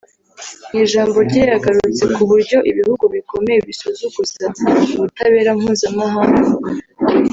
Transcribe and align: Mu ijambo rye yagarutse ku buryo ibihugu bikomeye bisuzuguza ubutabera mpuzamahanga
Mu 0.69 0.75
ijambo 0.85 1.17
rye 1.27 1.41
yagarutse 1.51 2.03
ku 2.13 2.21
buryo 2.29 2.57
ibihugu 2.71 3.03
bikomeye 3.13 3.59
bisuzuguza 3.67 4.43
ubutabera 4.95 5.51
mpuzamahanga 5.59 6.41